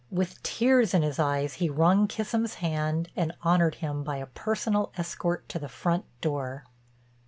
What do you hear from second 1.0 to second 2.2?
his eyes he wrung